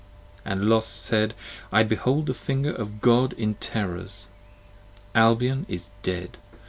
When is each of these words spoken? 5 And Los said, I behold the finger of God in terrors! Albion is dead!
5 0.45 0.51
And 0.51 0.61
Los 0.67 0.87
said, 0.87 1.35
I 1.71 1.83
behold 1.83 2.25
the 2.25 2.33
finger 2.33 2.71
of 2.73 3.01
God 3.01 3.33
in 3.33 3.53
terrors! 3.53 4.29
Albion 5.13 5.63
is 5.69 5.91
dead! 6.01 6.39